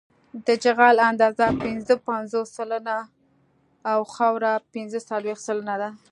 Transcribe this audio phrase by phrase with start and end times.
[0.45, 2.97] د جغل اندازه پنځه پنځوس سلنه
[3.91, 5.89] او خاوره پنځه څلویښت سلنه ده